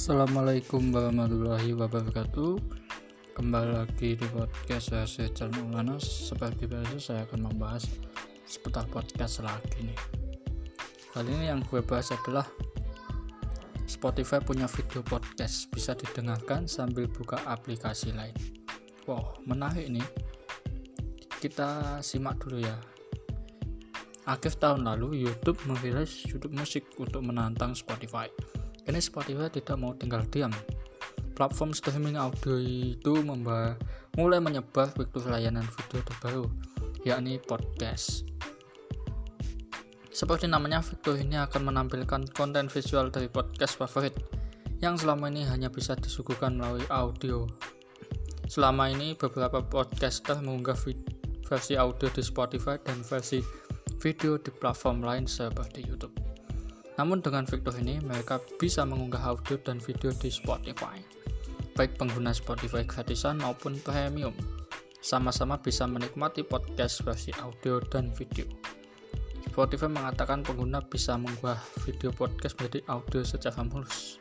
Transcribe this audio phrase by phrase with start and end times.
[0.00, 2.56] Assalamualaikum warahmatullahi wabarakatuh.
[3.36, 6.08] Kembali lagi di podcast versi channel Manas.
[6.32, 7.84] Seperti biasa saya akan membahas
[8.48, 10.00] seputar podcast lagi nih.
[11.12, 12.48] Kali ini yang gue bahas adalah
[13.84, 15.68] Spotify punya video podcast.
[15.68, 18.32] Bisa didengarkan sambil buka aplikasi lain.
[19.04, 20.06] Wow menarik nih.
[21.44, 22.80] Kita simak dulu ya.
[24.24, 28.32] Akhir tahun lalu YouTube merilis YouTube musik untuk menantang Spotify
[28.90, 30.50] Kini Spotify tidak mau tinggal diam.
[31.38, 36.50] Platform streaming audio itu mulai menyebar fitur layanan video terbaru,
[37.06, 38.26] yakni podcast.
[40.10, 44.10] Seperti namanya, fitur ini akan menampilkan konten visual dari podcast favorit
[44.82, 47.46] yang selama ini hanya bisa disuguhkan melalui audio.
[48.50, 50.74] Selama ini, beberapa podcaster mengunggah
[51.46, 53.38] versi audio di Spotify dan versi
[54.02, 56.29] video di platform lain seperti YouTube.
[57.00, 61.00] Namun dengan fitur ini, mereka bisa mengunggah audio dan video di Spotify.
[61.72, 64.36] Baik pengguna Spotify gratisan maupun premium,
[65.00, 68.44] sama-sama bisa menikmati podcast versi audio dan video.
[69.48, 71.56] Spotify mengatakan pengguna bisa mengunggah
[71.88, 74.20] video podcast menjadi audio secara mulus.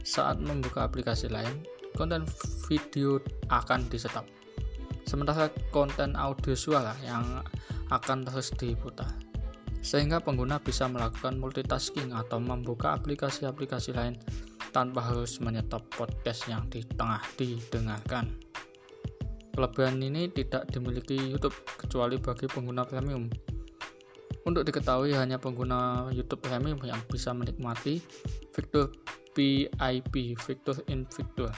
[0.00, 1.60] Saat membuka aplikasi lain,
[1.92, 2.24] konten
[2.72, 3.20] video
[3.52, 4.24] akan disetop.
[5.04, 7.44] Sementara konten audio suara yang
[7.92, 9.12] akan terus diputar
[9.82, 14.14] sehingga pengguna bisa melakukan multitasking atau membuka aplikasi-aplikasi lain
[14.70, 18.30] tanpa harus menyetop podcast yang di tengah didengarkan.
[19.52, 23.28] Kelebihan ini tidak dimiliki YouTube kecuali bagi pengguna premium.
[24.48, 28.00] Untuk diketahui hanya pengguna YouTube premium yang bisa menikmati
[28.56, 28.90] fitur
[29.36, 31.52] PIP, fitur in fitur,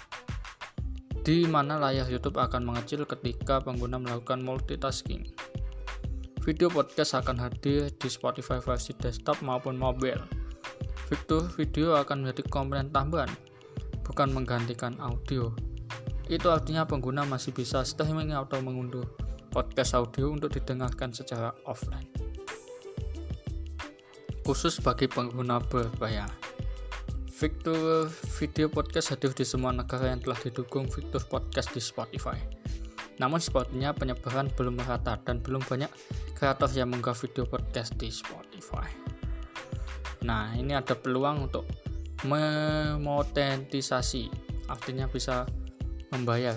[1.23, 5.31] di mana layar YouTube akan mengecil ketika pengguna melakukan multitasking.
[6.45, 10.21] Video podcast akan hadir di Spotify versi desktop maupun mobile.
[11.09, 13.33] Fitur video akan menjadi komponen tambahan,
[14.05, 15.49] bukan menggantikan audio.
[16.29, 19.09] Itu artinya pengguna masih bisa streaming atau mengunduh
[19.49, 22.13] podcast audio untuk didengarkan secara offline.
[24.45, 26.29] Khusus bagi pengguna berbayar.
[27.33, 32.37] Fitur video podcast hadir di semua negara yang telah didukung fitur podcast di Spotify.
[33.23, 35.87] Namun sepertinya penyebaran belum merata dan belum banyak
[36.35, 38.91] kreator yang mengunggah video podcast di Spotify.
[40.27, 41.69] Nah, ini ada peluang untuk
[42.25, 44.33] memonetisasi,
[44.67, 45.47] artinya bisa
[46.11, 46.57] membayar.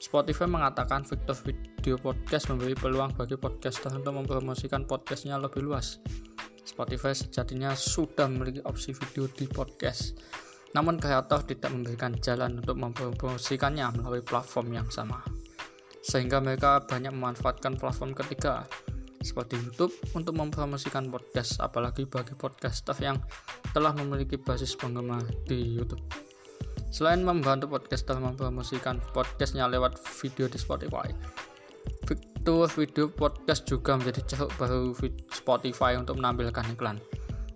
[0.00, 6.00] Spotify mengatakan fitur video podcast memberi peluang bagi podcaster untuk mempromosikan podcastnya lebih luas.
[6.60, 10.20] Spotify sejatinya sudah memiliki opsi video di podcast,
[10.76, 15.24] namun kreator tidak memberikan jalan untuk mempromosikannya melalui platform yang sama
[16.00, 18.64] sehingga mereka banyak memanfaatkan platform ketiga
[19.20, 23.20] seperti YouTube untuk mempromosikan podcast apalagi bagi podcaster yang
[23.76, 26.00] telah memiliki basis penggemar di YouTube.
[26.90, 31.06] Selain membantu podcaster mempromosikan podcastnya lewat video di Spotify,
[32.08, 34.96] fitur video podcast juga menjadi ceruk baru
[35.30, 36.98] Spotify untuk menampilkan iklan,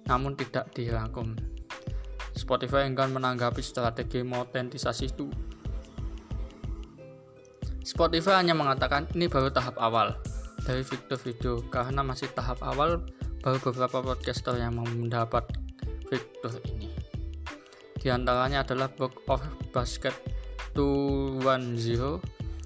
[0.07, 1.35] namun tidak dirangkum.
[2.37, 5.31] Spotify enggan menanggapi strategi monetisasi itu
[7.85, 10.17] Spotify hanya mengatakan ini baru tahap awal
[10.65, 13.05] dari fitur video karena masih tahap awal
[13.45, 15.45] baru beberapa podcaster yang mendapat
[16.09, 16.89] fitur ini.
[18.01, 20.17] Di antaranya adalah Book of Basket
[20.73, 22.21] 210,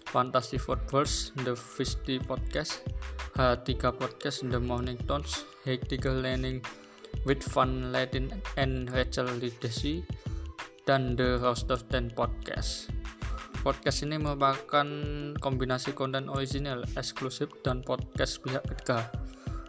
[0.06, 2.86] Fantasy Footballs, The Fisty Podcast,
[3.34, 6.62] H3 Podcast, The Morning Tones, Hectical Learning
[7.26, 10.06] with Fun Latin and Rachel Lidesi,
[10.86, 12.97] dan The Roast of Ten Podcast.
[13.68, 14.88] Podcast ini merupakan
[15.44, 19.12] kombinasi konten original, eksklusif, dan podcast pihak ketiga.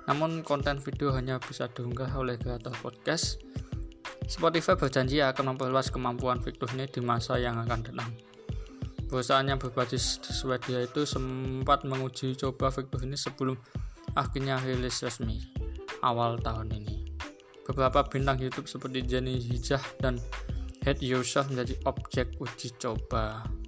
[0.07, 3.43] Namun konten video hanya bisa diunggah oleh kreator podcast.
[4.23, 8.07] Spotify berjanji akan memperluas kemampuan fitur ini di masa yang akan datang.
[9.11, 13.59] Perusahaan yang berbasis di Swedia itu sempat menguji coba fitur ini sebelum
[14.15, 15.43] akhirnya rilis resmi
[16.07, 17.03] awal tahun ini.
[17.67, 20.23] Beberapa bintang YouTube seperti Jenny Hijah dan
[20.87, 23.58] Head Yourself menjadi objek uji coba.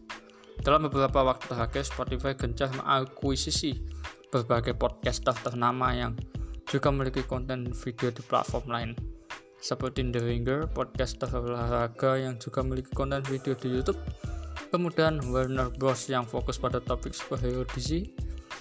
[0.62, 3.82] Dalam beberapa waktu terakhir, Spotify gencar mengakuisisi
[4.30, 6.14] berbagai podcaster ternama yang
[6.70, 8.92] juga memiliki konten video di platform lain.
[9.58, 13.98] Seperti The Ringer, podcaster olahraga yang juga memiliki konten video di YouTube.
[14.70, 16.06] Kemudian Warner Bros.
[16.08, 18.14] yang fokus pada topik superhero DC,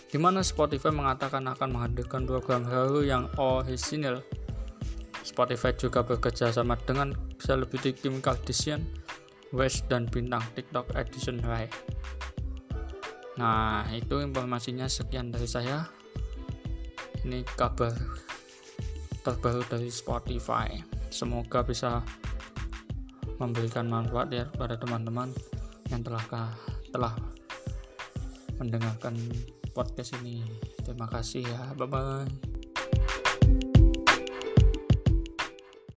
[0.09, 4.25] di mana Spotify mengatakan akan menghadirkan program baru yang original.
[5.21, 8.83] Spotify juga bekerja sama dengan selebriti Kim Kardashian
[9.51, 11.67] West dan bintang TikTok Edison Rai.
[13.41, 15.87] Nah, itu informasinya sekian dari saya.
[17.27, 17.93] Ini kabar
[19.27, 20.81] terbaru dari Spotify.
[21.11, 22.01] Semoga bisa
[23.41, 25.33] memberikan manfaat ya pada teman-teman
[25.89, 26.23] yang telah
[26.93, 27.15] telah
[28.61, 29.17] mendengarkan
[29.73, 30.45] podcast ini
[30.85, 32.50] terima kasih ya bye bye